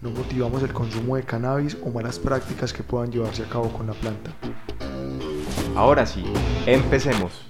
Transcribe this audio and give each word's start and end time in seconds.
No 0.00 0.10
motivamos 0.10 0.62
el 0.62 0.72
consumo 0.72 1.16
de 1.16 1.24
cannabis 1.24 1.76
o 1.82 1.90
malas 1.90 2.20
prácticas 2.20 2.72
que 2.72 2.84
puedan 2.84 3.10
llevarse 3.10 3.42
a 3.42 3.48
cabo 3.48 3.68
con 3.72 3.88
la 3.88 3.94
planta. 3.94 4.30
Ahora 5.74 6.06
sí, 6.06 6.22
empecemos. 6.66 7.44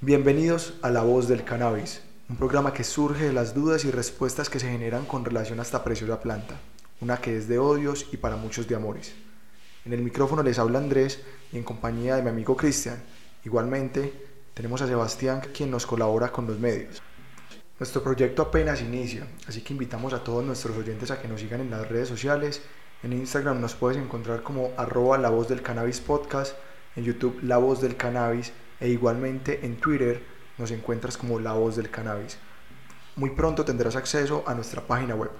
Bienvenidos 0.00 0.74
a 0.82 0.90
La 0.90 1.02
Voz 1.02 1.26
del 1.26 1.42
Cannabis, 1.42 2.00
un 2.28 2.36
programa 2.36 2.72
que 2.72 2.84
surge 2.84 3.24
de 3.24 3.32
las 3.32 3.56
dudas 3.56 3.84
y 3.84 3.90
respuestas 3.90 4.48
que 4.48 4.60
se 4.60 4.70
generan 4.70 5.04
con 5.04 5.24
relación 5.24 5.58
a 5.58 5.62
esta 5.62 5.82
preciosa 5.82 6.20
planta, 6.20 6.54
una 7.00 7.16
que 7.16 7.36
es 7.36 7.48
de 7.48 7.58
odios 7.58 8.06
y 8.12 8.18
para 8.18 8.36
muchos 8.36 8.68
de 8.68 8.76
amores. 8.76 9.16
En 9.84 9.94
el 9.94 10.02
micrófono 10.02 10.44
les 10.44 10.60
habla 10.60 10.78
Andrés 10.78 11.20
y 11.52 11.56
en 11.56 11.64
compañía 11.64 12.14
de 12.14 12.22
mi 12.22 12.28
amigo 12.28 12.56
Cristian. 12.56 13.02
Igualmente, 13.44 14.12
tenemos 14.54 14.80
a 14.80 14.86
Sebastián 14.86 15.42
quien 15.52 15.72
nos 15.72 15.86
colabora 15.86 16.30
con 16.30 16.46
los 16.46 16.60
medios. 16.60 17.02
Nuestro 17.80 18.02
proyecto 18.02 18.42
apenas 18.42 18.82
inicia, 18.82 19.26
así 19.48 19.62
que 19.62 19.72
invitamos 19.72 20.12
a 20.12 20.22
todos 20.22 20.44
nuestros 20.44 20.76
oyentes 20.76 21.10
a 21.10 21.18
que 21.18 21.28
nos 21.28 21.40
sigan 21.40 21.62
en 21.62 21.70
las 21.70 21.88
redes 21.88 22.10
sociales. 22.10 22.60
En 23.02 23.14
Instagram 23.14 23.58
nos 23.58 23.74
puedes 23.74 23.96
encontrar 23.96 24.42
como 24.42 24.72
arroba 24.76 25.16
la 25.16 25.30
voz 25.30 25.48
del 25.48 25.62
cannabis 25.62 25.98
podcast, 25.98 26.54
en 26.94 27.04
YouTube 27.04 27.40
la 27.42 27.56
voz 27.56 27.80
del 27.80 27.96
cannabis 27.96 28.52
e 28.80 28.88
igualmente 28.90 29.64
en 29.64 29.76
Twitter 29.76 30.22
nos 30.58 30.70
encuentras 30.72 31.16
como 31.16 31.40
la 31.40 31.54
voz 31.54 31.76
del 31.76 31.88
cannabis. 31.88 32.36
Muy 33.16 33.30
pronto 33.30 33.64
tendrás 33.64 33.96
acceso 33.96 34.44
a 34.46 34.52
nuestra 34.52 34.82
página 34.82 35.14
web. 35.14 35.30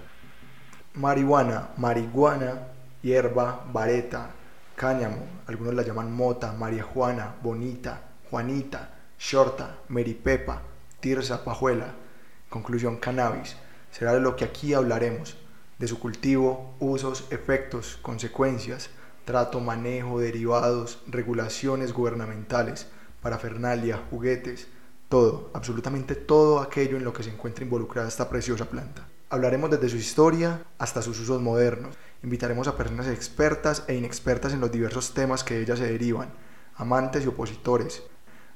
Marihuana, 0.95 1.73
marihuana, 1.77 2.69
hierba, 3.03 3.67
vareta, 3.71 4.31
cáñamo, 4.77 5.29
algunos 5.47 5.75
la 5.75 5.83
llaman 5.83 6.11
mota, 6.11 6.55
María 6.55 6.85
Juana, 6.85 7.35
bonita, 7.43 8.01
Juanita, 8.31 8.95
shorta, 9.19 9.81
meripepa, 9.91 10.63
tirsa, 11.01 11.45
pajuela 11.45 12.09
Conclusión, 12.51 12.97
cannabis 12.97 13.57
será 13.93 14.13
de 14.13 14.21
lo 14.21 14.37
que 14.37 14.45
aquí 14.45 14.75
hablaremos, 14.75 15.37
de 15.79 15.89
su 15.89 15.99
cultivo, 15.99 16.75
usos, 16.81 17.27
efectos, 17.31 17.99
consecuencias, 18.03 18.91
trato, 19.25 19.61
manejo, 19.61 20.21
derivados, 20.21 21.01
regulaciones 21.07 21.93
gubernamentales, 21.93 22.89
parafernalia, 23.23 24.03
juguetes, 24.11 24.67
todo, 25.09 25.51
absolutamente 25.55 26.15
todo 26.15 26.61
aquello 26.61 26.97
en 26.97 27.05
lo 27.05 27.13
que 27.13 27.23
se 27.23 27.31
encuentra 27.31 27.65
involucrada 27.65 28.09
esta 28.09 28.29
preciosa 28.29 28.65
planta. 28.65 29.07
Hablaremos 29.29 29.71
desde 29.71 29.89
su 29.89 29.97
historia 29.97 30.65
hasta 30.79 31.03
sus 31.03 31.21
usos 31.21 31.41
modernos. 31.41 31.97
Invitaremos 32.25 32.67
a 32.67 32.77
personas 32.77 33.07
expertas 33.07 33.85
e 33.87 33.95
inexpertas 33.95 34.53
en 34.53 34.61
los 34.61 34.73
diversos 34.73 35.15
temas 35.15 35.45
que 35.45 35.55
de 35.55 35.63
ella 35.63 35.77
se 35.77 35.87
derivan, 35.87 36.31
amantes 36.75 37.25
y 37.25 37.29
opositores. 37.29 38.03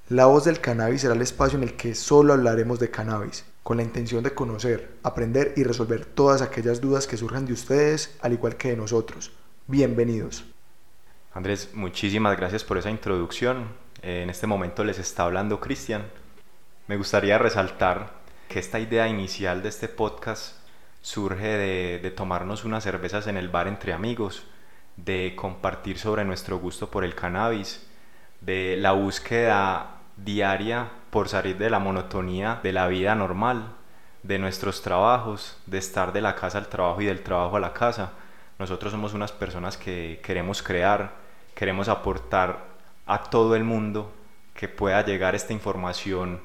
La 0.08 0.26
voz 0.26 0.44
del 0.44 0.60
cannabis 0.60 1.02
será 1.02 1.14
el 1.14 1.22
espacio 1.22 1.56
en 1.56 1.62
el 1.62 1.76
que 1.76 1.94
solo 1.94 2.32
hablaremos 2.32 2.80
de 2.80 2.90
cannabis, 2.90 3.44
con 3.64 3.78
la 3.78 3.82
intención 3.82 4.22
de 4.22 4.34
conocer, 4.34 4.90
aprender 5.02 5.54
y 5.56 5.64
resolver 5.64 6.04
todas 6.04 6.42
aquellas 6.42 6.82
dudas 6.82 7.06
que 7.06 7.16
surjan 7.16 7.46
de 7.46 7.54
ustedes, 7.54 8.14
al 8.20 8.34
igual 8.34 8.56
que 8.56 8.68
de 8.68 8.76
nosotros. 8.76 9.32
Bienvenidos. 9.66 10.44
Andrés, 11.32 11.70
muchísimas 11.72 12.36
gracias 12.36 12.62
por 12.62 12.76
esa 12.76 12.90
introducción. 12.90 13.68
Eh, 14.02 14.20
en 14.22 14.28
este 14.28 14.46
momento 14.46 14.84
les 14.84 14.98
está 14.98 15.22
hablando 15.24 15.60
Cristian. 15.60 16.04
Me 16.88 16.98
gustaría 16.98 17.38
resaltar 17.38 18.12
que 18.48 18.58
esta 18.58 18.78
idea 18.78 19.08
inicial 19.08 19.62
de 19.62 19.70
este 19.70 19.88
podcast 19.88 20.58
surge 21.00 21.46
de, 21.46 22.00
de 22.02 22.10
tomarnos 22.10 22.66
unas 22.66 22.84
cervezas 22.84 23.26
en 23.28 23.38
el 23.38 23.48
bar 23.48 23.66
entre 23.66 23.94
amigos, 23.94 24.44
de 24.98 25.32
compartir 25.34 25.98
sobre 25.98 26.26
nuestro 26.26 26.58
gusto 26.58 26.90
por 26.90 27.02
el 27.02 27.14
cannabis, 27.14 27.86
de 28.42 28.76
la 28.76 28.92
búsqueda 28.92 29.93
diaria 30.16 30.88
por 31.10 31.28
salir 31.28 31.58
de 31.58 31.70
la 31.70 31.78
monotonía 31.78 32.60
de 32.62 32.72
la 32.72 32.86
vida 32.88 33.14
normal, 33.14 33.74
de 34.22 34.38
nuestros 34.38 34.82
trabajos, 34.82 35.58
de 35.66 35.78
estar 35.78 36.12
de 36.12 36.20
la 36.20 36.34
casa 36.34 36.58
al 36.58 36.68
trabajo 36.68 37.00
y 37.02 37.06
del 37.06 37.22
trabajo 37.22 37.56
a 37.56 37.60
la 37.60 37.72
casa. 37.72 38.12
Nosotros 38.58 38.92
somos 38.92 39.14
unas 39.14 39.32
personas 39.32 39.76
que 39.76 40.20
queremos 40.22 40.62
crear, 40.62 41.12
queremos 41.54 41.88
aportar 41.88 42.64
a 43.06 43.22
todo 43.22 43.54
el 43.54 43.64
mundo 43.64 44.12
que 44.54 44.68
pueda 44.68 45.04
llegar 45.04 45.34
esta 45.34 45.52
información 45.52 46.40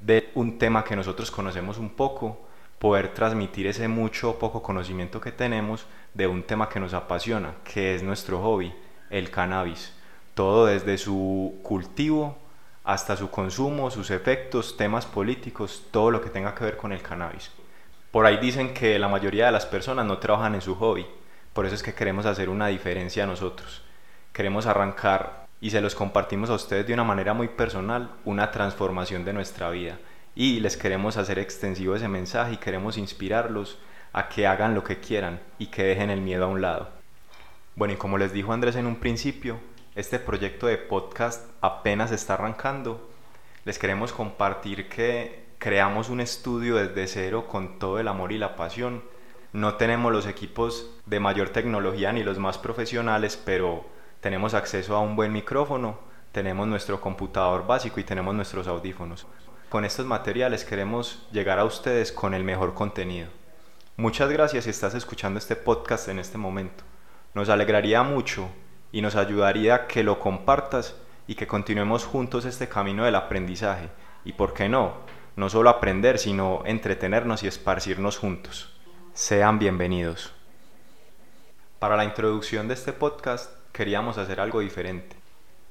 de 0.00 0.30
un 0.34 0.58
tema 0.58 0.84
que 0.84 0.96
nosotros 0.96 1.30
conocemos 1.30 1.78
un 1.78 1.90
poco, 1.90 2.40
poder 2.78 3.14
transmitir 3.14 3.66
ese 3.66 3.88
mucho 3.88 4.30
o 4.30 4.38
poco 4.38 4.62
conocimiento 4.62 5.20
que 5.20 5.32
tenemos 5.32 5.86
de 6.12 6.26
un 6.26 6.42
tema 6.42 6.68
que 6.68 6.80
nos 6.80 6.92
apasiona, 6.92 7.54
que 7.64 7.94
es 7.94 8.02
nuestro 8.02 8.42
hobby, 8.42 8.74
el 9.08 9.30
cannabis. 9.30 9.94
Todo 10.34 10.66
desde 10.66 10.98
su 10.98 11.58
cultivo 11.62 12.36
hasta 12.86 13.16
su 13.16 13.30
consumo, 13.30 13.90
sus 13.90 14.10
efectos, 14.10 14.76
temas 14.76 15.04
políticos, 15.06 15.82
todo 15.90 16.12
lo 16.12 16.20
que 16.20 16.30
tenga 16.30 16.54
que 16.54 16.64
ver 16.64 16.76
con 16.76 16.92
el 16.92 17.02
cannabis. 17.02 17.50
Por 18.12 18.24
ahí 18.24 18.38
dicen 18.38 18.72
que 18.72 18.98
la 18.98 19.08
mayoría 19.08 19.46
de 19.46 19.52
las 19.52 19.66
personas 19.66 20.06
no 20.06 20.18
trabajan 20.18 20.54
en 20.54 20.62
su 20.62 20.76
hobby, 20.76 21.04
por 21.52 21.66
eso 21.66 21.74
es 21.74 21.82
que 21.82 21.94
queremos 21.94 22.26
hacer 22.26 22.48
una 22.48 22.68
diferencia 22.68 23.26
nosotros. 23.26 23.82
Queremos 24.32 24.66
arrancar 24.66 25.46
y 25.60 25.70
se 25.70 25.80
los 25.80 25.96
compartimos 25.96 26.48
a 26.48 26.54
ustedes 26.54 26.86
de 26.86 26.94
una 26.94 27.02
manera 27.02 27.34
muy 27.34 27.48
personal, 27.48 28.10
una 28.24 28.52
transformación 28.52 29.24
de 29.24 29.32
nuestra 29.32 29.68
vida. 29.70 29.98
Y 30.36 30.60
les 30.60 30.76
queremos 30.76 31.16
hacer 31.16 31.38
extensivo 31.40 31.96
ese 31.96 32.08
mensaje 32.08 32.52
y 32.52 32.58
queremos 32.58 32.98
inspirarlos 32.98 33.78
a 34.12 34.28
que 34.28 34.46
hagan 34.46 34.74
lo 34.74 34.84
que 34.84 35.00
quieran 35.00 35.40
y 35.58 35.66
que 35.66 35.82
dejen 35.82 36.10
el 36.10 36.20
miedo 36.20 36.44
a 36.44 36.48
un 36.48 36.60
lado. 36.60 36.90
Bueno, 37.74 37.94
y 37.94 37.96
como 37.96 38.16
les 38.16 38.32
dijo 38.32 38.52
Andrés 38.52 38.76
en 38.76 38.86
un 38.86 38.96
principio, 38.96 39.58
este 39.96 40.18
proyecto 40.18 40.66
de 40.66 40.76
podcast 40.76 41.50
apenas 41.62 42.12
está 42.12 42.34
arrancando. 42.34 43.08
Les 43.64 43.78
queremos 43.78 44.12
compartir 44.12 44.90
que 44.90 45.46
creamos 45.56 46.10
un 46.10 46.20
estudio 46.20 46.76
desde 46.76 47.06
cero 47.06 47.46
con 47.48 47.78
todo 47.78 47.98
el 47.98 48.06
amor 48.06 48.30
y 48.30 48.36
la 48.36 48.56
pasión. 48.56 49.02
No 49.54 49.76
tenemos 49.76 50.12
los 50.12 50.26
equipos 50.26 50.90
de 51.06 51.18
mayor 51.18 51.48
tecnología 51.48 52.12
ni 52.12 52.22
los 52.22 52.38
más 52.38 52.58
profesionales, 52.58 53.40
pero 53.42 53.86
tenemos 54.20 54.52
acceso 54.52 54.94
a 54.94 55.00
un 55.00 55.16
buen 55.16 55.32
micrófono, 55.32 55.98
tenemos 56.30 56.68
nuestro 56.68 57.00
computador 57.00 57.66
básico 57.66 57.98
y 57.98 58.04
tenemos 58.04 58.34
nuestros 58.34 58.66
audífonos. 58.68 59.26
Con 59.70 59.86
estos 59.86 60.04
materiales 60.04 60.66
queremos 60.66 61.26
llegar 61.32 61.58
a 61.58 61.64
ustedes 61.64 62.12
con 62.12 62.34
el 62.34 62.44
mejor 62.44 62.74
contenido. 62.74 63.28
Muchas 63.96 64.28
gracias 64.28 64.64
si 64.64 64.70
estás 64.70 64.94
escuchando 64.94 65.38
este 65.38 65.56
podcast 65.56 66.08
en 66.08 66.18
este 66.18 66.36
momento. 66.36 66.84
Nos 67.32 67.48
alegraría 67.48 68.02
mucho 68.02 68.50
y 68.96 69.02
nos 69.02 69.14
ayudaría 69.14 69.86
que 69.86 70.02
lo 70.02 70.18
compartas 70.18 70.96
y 71.26 71.34
que 71.34 71.46
continuemos 71.46 72.06
juntos 72.06 72.46
este 72.46 72.66
camino 72.66 73.04
del 73.04 73.16
aprendizaje. 73.16 73.90
Y 74.24 74.32
por 74.32 74.54
qué 74.54 74.70
no, 74.70 74.94
no 75.36 75.50
solo 75.50 75.68
aprender, 75.68 76.18
sino 76.18 76.62
entretenernos 76.64 77.42
y 77.42 77.46
esparcirnos 77.46 78.16
juntos. 78.16 78.74
Sean 79.12 79.58
bienvenidos. 79.58 80.32
Para 81.78 81.98
la 81.98 82.06
introducción 82.06 82.68
de 82.68 82.72
este 82.72 82.94
podcast 82.94 83.52
queríamos 83.70 84.16
hacer 84.16 84.40
algo 84.40 84.60
diferente. 84.60 85.14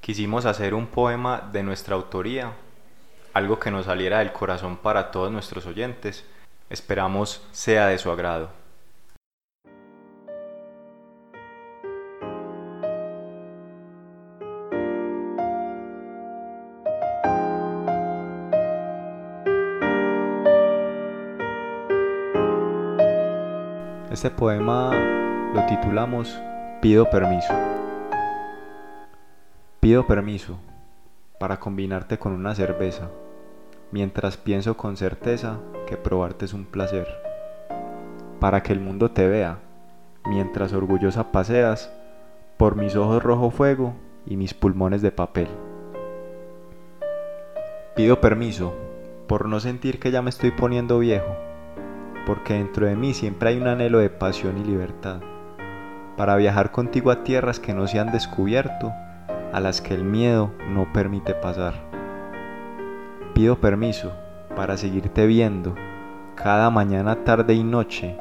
Quisimos 0.01 0.45
hacer 0.45 0.75
un 0.75 0.85
poema 0.85 1.49
de 1.51 1.63
nuestra 1.63 1.95
autoría, 1.95 2.53
algo 3.33 3.59
que 3.59 3.71
nos 3.71 3.87
saliera 3.87 4.19
del 4.19 4.33
corazón 4.33 4.77
para 4.77 5.09
todos 5.09 5.31
nuestros 5.31 5.65
oyentes. 5.65 6.25
Esperamos 6.69 7.43
sea 7.51 7.87
de 7.87 7.97
su 7.97 8.11
agrado. 8.11 8.64
Este 24.15 24.29
poema 24.29 24.91
lo 25.53 25.65
titulamos 25.65 26.33
Pido 26.81 27.09
permiso. 27.09 27.53
Pido 29.81 30.07
permiso 30.07 30.57
para 31.37 31.59
combinarte 31.59 32.17
con 32.17 32.31
una 32.31 32.55
cerveza, 32.55 33.09
mientras 33.91 34.37
pienso 34.37 34.77
con 34.77 34.95
certeza 34.95 35.59
que 35.85 35.97
probarte 35.97 36.45
es 36.45 36.53
un 36.53 36.63
placer. 36.63 37.09
Para 38.39 38.63
que 38.63 38.71
el 38.71 38.79
mundo 38.79 39.11
te 39.11 39.27
vea, 39.27 39.59
mientras 40.25 40.71
orgullosa 40.71 41.33
paseas 41.33 41.91
por 42.55 42.77
mis 42.77 42.95
ojos 42.95 43.21
rojo 43.21 43.51
fuego 43.51 43.95
y 44.25 44.37
mis 44.37 44.53
pulmones 44.53 45.01
de 45.01 45.11
papel. 45.11 45.49
Pido 47.97 48.21
permiso 48.21 48.73
por 49.27 49.49
no 49.49 49.59
sentir 49.59 49.99
que 49.99 50.11
ya 50.11 50.21
me 50.21 50.29
estoy 50.29 50.51
poniendo 50.51 50.99
viejo 50.99 51.35
porque 52.25 52.55
dentro 52.55 52.87
de 52.87 52.95
mí 52.95 53.13
siempre 53.13 53.49
hay 53.49 53.57
un 53.57 53.67
anhelo 53.67 53.99
de 53.99 54.09
pasión 54.09 54.57
y 54.57 54.63
libertad, 54.63 55.21
para 56.17 56.35
viajar 56.35 56.71
contigo 56.71 57.11
a 57.11 57.23
tierras 57.23 57.59
que 57.59 57.73
no 57.73 57.87
se 57.87 57.99
han 57.99 58.11
descubierto, 58.11 58.93
a 59.53 59.59
las 59.59 59.81
que 59.81 59.93
el 59.93 60.03
miedo 60.03 60.51
no 60.69 60.91
permite 60.91 61.33
pasar. 61.33 61.73
Pido 63.33 63.59
permiso 63.59 64.11
para 64.55 64.77
seguirte 64.77 65.25
viendo 65.25 65.75
cada 66.35 66.69
mañana, 66.69 67.23
tarde 67.23 67.53
y 67.53 67.63
noche 67.63 68.17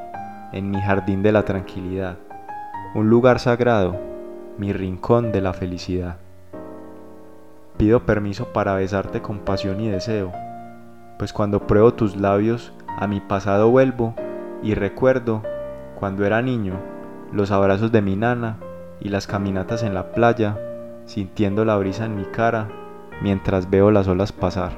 en 0.53 0.71
mi 0.71 0.81
jardín 0.81 1.23
de 1.23 1.33
la 1.33 1.45
tranquilidad, 1.45 2.17
un 2.95 3.11
lugar 3.11 3.41
sagrado, 3.41 3.97
mi 4.59 4.73
rincón 4.73 5.33
de 5.33 5.41
la 5.41 5.53
felicidad. 5.53 6.17
Pido 7.77 8.07
permiso 8.07 8.53
para 8.53 8.75
besarte 8.75 9.21
con 9.21 9.41
pasión 9.41 9.81
y 9.81 9.89
deseo, 9.89 10.31
pues 11.19 11.33
cuando 11.33 11.67
pruebo 11.67 11.95
tus 11.95 12.17
labios 12.17 12.73
a 12.97 13.07
mi 13.07 13.21
pasado 13.21 13.71
vuelvo 13.71 14.15
y 14.63 14.75
recuerdo, 14.75 15.43
cuando 15.99 16.25
era 16.25 16.43
niño, 16.43 16.75
los 17.33 17.51
abrazos 17.51 17.93
de 17.93 18.03
mi 18.03 18.17
nana 18.17 18.57
y 19.01 19.09
las 19.09 19.27
caminatas 19.27 19.83
en 19.83 19.95
la 19.95 20.13
playa, 20.13 20.59
sintiendo 21.05 21.65
la 21.65 21.77
brisa 21.77 22.05
en 22.07 22.17
mi 22.17 22.25
cara 22.25 22.69
mientras 23.21 23.71
veo 23.71 23.91
las 23.91 24.09
olas 24.09 24.33
pasar. 24.33 24.73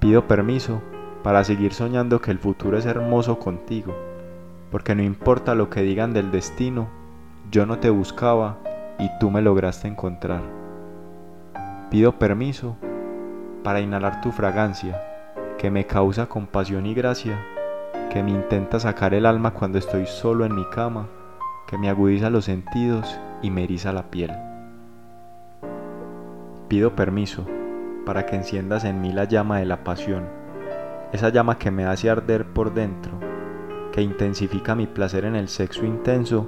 Pido 0.00 0.26
permiso 0.26 0.80
para 1.22 1.44
seguir 1.44 1.72
soñando 1.72 2.20
que 2.20 2.30
el 2.30 2.38
futuro 2.38 2.78
es 2.78 2.86
hermoso 2.86 3.38
contigo, 3.38 3.94
porque 4.70 4.94
no 4.94 5.02
importa 5.02 5.54
lo 5.54 5.70
que 5.70 5.82
digan 5.82 6.12
del 6.12 6.30
destino, 6.30 6.88
yo 7.50 7.66
no 7.66 7.78
te 7.78 7.90
buscaba 7.90 8.58
y 8.98 9.10
tú 9.18 9.30
me 9.30 9.42
lograste 9.42 9.88
encontrar. 9.88 10.42
Pido 11.90 12.18
permiso 12.18 12.76
para 13.62 13.80
inhalar 13.80 14.20
tu 14.20 14.32
fragancia, 14.32 15.00
que 15.66 15.70
me 15.72 15.84
causa 15.84 16.28
compasión 16.28 16.86
y 16.86 16.94
gracia, 16.94 17.44
que 18.12 18.22
me 18.22 18.30
intenta 18.30 18.78
sacar 18.78 19.14
el 19.14 19.26
alma 19.26 19.52
cuando 19.52 19.78
estoy 19.78 20.06
solo 20.06 20.44
en 20.44 20.54
mi 20.54 20.64
cama, 20.66 21.08
que 21.66 21.76
me 21.76 21.90
agudiza 21.90 22.30
los 22.30 22.44
sentidos 22.44 23.18
y 23.42 23.50
me 23.50 23.64
eriza 23.64 23.92
la 23.92 24.04
piel. 24.08 24.30
Pido 26.68 26.94
permiso 26.94 27.44
para 28.04 28.26
que 28.26 28.36
enciendas 28.36 28.84
en 28.84 29.00
mí 29.00 29.12
la 29.12 29.24
llama 29.24 29.58
de 29.58 29.64
la 29.64 29.82
pasión, 29.82 30.28
esa 31.12 31.30
llama 31.30 31.58
que 31.58 31.72
me 31.72 31.84
hace 31.84 32.10
arder 32.10 32.46
por 32.46 32.72
dentro, 32.72 33.10
que 33.90 34.02
intensifica 34.02 34.76
mi 34.76 34.86
placer 34.86 35.24
en 35.24 35.34
el 35.34 35.48
sexo 35.48 35.84
intenso 35.84 36.46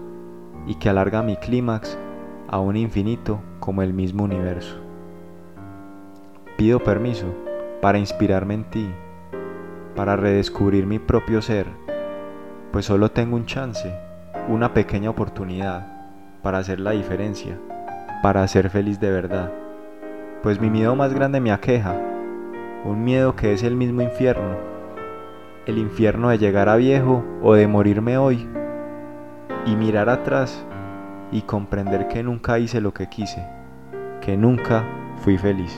y 0.64 0.76
que 0.76 0.90
alarga 0.90 1.24
mi 1.24 1.36
clímax 1.38 1.98
a 2.46 2.60
un 2.60 2.76
infinito 2.76 3.40
como 3.58 3.82
el 3.82 3.92
mismo 3.92 4.22
universo. 4.22 4.76
Pido 6.56 6.78
permiso 6.78 7.26
para 7.82 7.98
inspirarme 7.98 8.54
en 8.54 8.70
ti, 8.70 8.88
para 9.98 10.14
redescubrir 10.14 10.86
mi 10.86 11.00
propio 11.00 11.42
ser, 11.42 11.66
pues 12.70 12.84
solo 12.84 13.10
tengo 13.10 13.34
un 13.34 13.46
chance, 13.46 13.92
una 14.46 14.72
pequeña 14.72 15.10
oportunidad 15.10 15.88
para 16.40 16.58
hacer 16.58 16.78
la 16.78 16.92
diferencia, 16.92 17.58
para 18.22 18.46
ser 18.46 18.70
feliz 18.70 19.00
de 19.00 19.10
verdad, 19.10 19.52
pues 20.40 20.60
mi 20.60 20.70
miedo 20.70 20.94
más 20.94 21.12
grande 21.12 21.40
me 21.40 21.50
aqueja, 21.50 21.96
un 22.84 23.02
miedo 23.02 23.34
que 23.34 23.52
es 23.52 23.64
el 23.64 23.74
mismo 23.74 24.00
infierno, 24.00 24.56
el 25.66 25.78
infierno 25.78 26.28
de 26.28 26.38
llegar 26.38 26.68
a 26.68 26.76
viejo 26.76 27.24
o 27.42 27.54
de 27.54 27.66
morirme 27.66 28.18
hoy, 28.18 28.46
y 29.66 29.74
mirar 29.74 30.10
atrás 30.10 30.64
y 31.32 31.42
comprender 31.42 32.06
que 32.06 32.22
nunca 32.22 32.60
hice 32.60 32.80
lo 32.80 32.94
que 32.94 33.08
quise, 33.08 33.44
que 34.20 34.36
nunca 34.36 34.84
fui 35.24 35.36
feliz. 35.38 35.76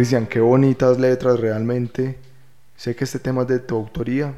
Cristian, 0.00 0.26
qué 0.26 0.40
bonitas 0.40 0.98
letras 0.98 1.38
realmente. 1.38 2.16
Sé 2.74 2.96
que 2.96 3.04
este 3.04 3.18
tema 3.18 3.42
es 3.42 3.48
de 3.48 3.58
tu 3.58 3.76
autoría. 3.76 4.32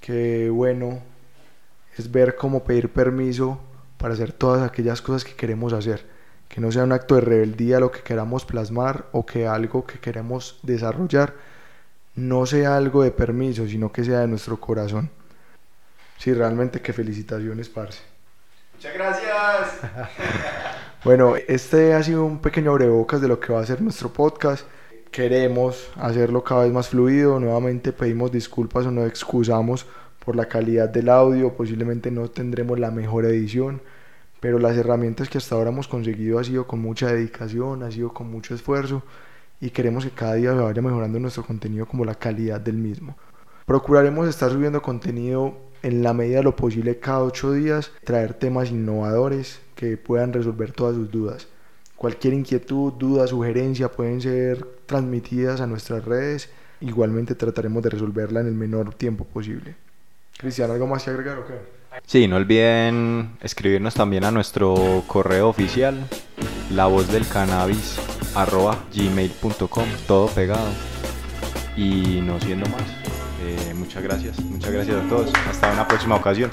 Qué 0.00 0.48
bueno 0.48 1.02
es 1.98 2.10
ver 2.10 2.34
cómo 2.34 2.64
pedir 2.64 2.88
permiso 2.88 3.60
para 3.98 4.14
hacer 4.14 4.32
todas 4.32 4.62
aquellas 4.62 5.02
cosas 5.02 5.22
que 5.22 5.34
queremos 5.34 5.74
hacer. 5.74 6.06
Que 6.48 6.62
no 6.62 6.72
sea 6.72 6.84
un 6.84 6.92
acto 6.92 7.16
de 7.16 7.20
rebeldía 7.20 7.78
lo 7.78 7.90
que 7.90 8.00
queramos 8.00 8.46
plasmar 8.46 9.04
o 9.12 9.26
que 9.26 9.46
algo 9.46 9.84
que 9.84 9.98
queremos 9.98 10.58
desarrollar 10.62 11.34
no 12.14 12.46
sea 12.46 12.78
algo 12.78 13.02
de 13.02 13.10
permiso, 13.10 13.68
sino 13.68 13.92
que 13.92 14.04
sea 14.04 14.20
de 14.20 14.28
nuestro 14.28 14.58
corazón. 14.58 15.10
Sí, 16.16 16.32
realmente 16.32 16.80
qué 16.80 16.94
felicitaciones, 16.94 17.68
parce. 17.68 18.00
Muchas 18.76 18.94
gracias. 18.94 19.90
bueno, 21.04 21.34
este 21.36 21.92
ha 21.92 22.02
sido 22.02 22.24
un 22.24 22.38
pequeño 22.38 22.70
abrebocas 22.70 23.20
de 23.20 23.28
lo 23.28 23.38
que 23.38 23.52
va 23.52 23.60
a 23.60 23.66
ser 23.66 23.82
nuestro 23.82 24.10
podcast 24.10 24.64
queremos 25.12 25.90
hacerlo 25.96 26.42
cada 26.42 26.64
vez 26.64 26.72
más 26.72 26.88
fluido. 26.88 27.38
Nuevamente 27.38 27.92
pedimos 27.92 28.32
disculpas 28.32 28.86
o 28.86 28.90
nos 28.90 29.06
excusamos 29.06 29.86
por 30.24 30.34
la 30.34 30.46
calidad 30.46 30.88
del 30.88 31.10
audio. 31.10 31.52
Posiblemente 31.52 32.10
no 32.10 32.28
tendremos 32.28 32.80
la 32.80 32.90
mejor 32.90 33.26
edición, 33.26 33.82
pero 34.40 34.58
las 34.58 34.76
herramientas 34.76 35.28
que 35.28 35.38
hasta 35.38 35.54
ahora 35.54 35.70
hemos 35.70 35.86
conseguido 35.86 36.38
ha 36.38 36.44
sido 36.44 36.66
con 36.66 36.80
mucha 36.80 37.12
dedicación, 37.12 37.82
ha 37.82 37.90
sido 37.92 38.12
con 38.12 38.30
mucho 38.30 38.54
esfuerzo 38.54 39.02
y 39.60 39.70
queremos 39.70 40.04
que 40.04 40.10
cada 40.10 40.34
día 40.34 40.52
se 40.54 40.60
vaya 40.60 40.82
mejorando 40.82 41.20
nuestro 41.20 41.44
contenido 41.44 41.86
como 41.86 42.04
la 42.04 42.14
calidad 42.14 42.60
del 42.60 42.78
mismo. 42.78 43.14
Procuraremos 43.66 44.28
estar 44.28 44.50
subiendo 44.50 44.82
contenido 44.82 45.54
en 45.82 46.02
la 46.02 46.14
medida 46.14 46.38
de 46.38 46.44
lo 46.44 46.56
posible 46.56 46.98
cada 46.98 47.22
ocho 47.22 47.52
días, 47.52 47.92
traer 48.04 48.34
temas 48.34 48.70
innovadores 48.70 49.60
que 49.76 49.96
puedan 49.98 50.32
resolver 50.32 50.72
todas 50.72 50.96
sus 50.96 51.10
dudas. 51.10 51.48
Cualquier 52.02 52.34
inquietud, 52.34 52.94
duda, 52.94 53.28
sugerencia 53.28 53.88
pueden 53.88 54.20
ser 54.20 54.66
transmitidas 54.86 55.60
a 55.60 55.68
nuestras 55.68 56.04
redes. 56.04 56.50
Igualmente 56.80 57.36
trataremos 57.36 57.80
de 57.84 57.90
resolverla 57.90 58.40
en 58.40 58.48
el 58.48 58.54
menor 58.54 58.92
tiempo 58.92 59.24
posible. 59.24 59.76
Cristian, 60.36 60.72
¿algo 60.72 60.88
más 60.88 61.04
que 61.04 61.10
agregar 61.10 61.38
o 61.38 61.46
qué? 61.46 61.54
Sí, 62.04 62.26
no 62.26 62.34
olviden 62.34 63.36
escribirnos 63.40 63.94
también 63.94 64.24
a 64.24 64.32
nuestro 64.32 65.04
correo 65.06 65.48
oficial, 65.48 66.08
la 66.74 66.86
voz 66.86 67.06
del 67.06 67.24
cannabis 67.28 67.96
todo 70.08 70.26
pegado. 70.26 70.70
Y 71.76 72.20
no 72.20 72.40
siendo 72.40 72.68
más, 72.68 72.82
eh, 73.44 73.74
muchas 73.74 74.02
gracias, 74.02 74.40
muchas 74.40 74.72
gracias 74.72 74.96
a 74.96 75.08
todos. 75.08 75.30
Hasta 75.48 75.72
una 75.72 75.86
próxima 75.86 76.16
ocasión. 76.16 76.50